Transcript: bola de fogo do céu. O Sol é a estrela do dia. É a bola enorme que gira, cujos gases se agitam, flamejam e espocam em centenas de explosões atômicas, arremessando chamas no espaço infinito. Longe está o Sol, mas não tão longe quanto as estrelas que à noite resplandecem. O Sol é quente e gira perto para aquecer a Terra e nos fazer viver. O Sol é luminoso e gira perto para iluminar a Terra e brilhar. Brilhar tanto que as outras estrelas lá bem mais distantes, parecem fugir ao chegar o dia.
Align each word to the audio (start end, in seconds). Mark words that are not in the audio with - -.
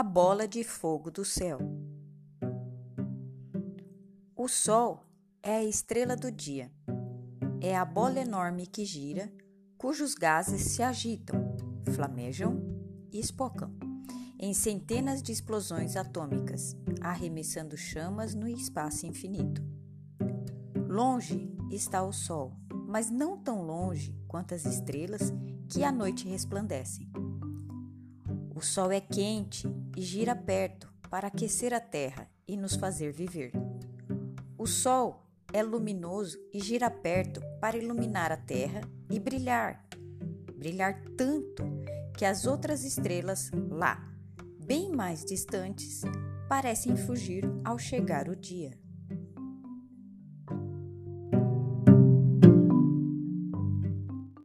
bola 0.00 0.48
de 0.48 0.64
fogo 0.64 1.10
do 1.10 1.24
céu. 1.24 1.58
O 4.34 4.48
Sol 4.48 5.04
é 5.42 5.56
a 5.56 5.64
estrela 5.64 6.16
do 6.16 6.32
dia. 6.32 6.72
É 7.60 7.76
a 7.76 7.84
bola 7.84 8.18
enorme 8.18 8.66
que 8.66 8.84
gira, 8.86 9.30
cujos 9.76 10.14
gases 10.14 10.62
se 10.62 10.82
agitam, 10.82 11.54
flamejam 11.94 12.58
e 13.12 13.20
espocam 13.20 13.70
em 14.42 14.52
centenas 14.52 15.22
de 15.22 15.30
explosões 15.30 15.94
atômicas, 15.94 16.74
arremessando 17.00 17.76
chamas 17.76 18.34
no 18.34 18.48
espaço 18.48 19.06
infinito. 19.06 19.62
Longe 20.88 21.48
está 21.70 22.02
o 22.02 22.12
Sol, 22.12 22.52
mas 22.88 23.08
não 23.08 23.38
tão 23.38 23.62
longe 23.62 24.12
quanto 24.26 24.52
as 24.52 24.64
estrelas 24.64 25.32
que 25.68 25.84
à 25.84 25.92
noite 25.92 26.26
resplandecem. 26.26 27.08
O 28.62 28.64
Sol 28.64 28.92
é 28.92 29.00
quente 29.00 29.66
e 29.96 30.02
gira 30.02 30.36
perto 30.36 30.88
para 31.10 31.26
aquecer 31.26 31.74
a 31.74 31.80
Terra 31.80 32.30
e 32.46 32.56
nos 32.56 32.76
fazer 32.76 33.12
viver. 33.12 33.50
O 34.56 34.68
Sol 34.68 35.26
é 35.52 35.64
luminoso 35.64 36.38
e 36.54 36.60
gira 36.60 36.88
perto 36.88 37.40
para 37.60 37.76
iluminar 37.76 38.30
a 38.30 38.36
Terra 38.36 38.82
e 39.10 39.18
brilhar. 39.18 39.84
Brilhar 40.54 41.02
tanto 41.16 41.64
que 42.16 42.24
as 42.24 42.46
outras 42.46 42.84
estrelas 42.84 43.50
lá 43.68 44.08
bem 44.64 44.92
mais 44.92 45.24
distantes, 45.24 46.02
parecem 46.48 46.96
fugir 46.96 47.42
ao 47.64 47.76
chegar 47.80 48.28
o 48.28 48.36
dia. 48.36 48.78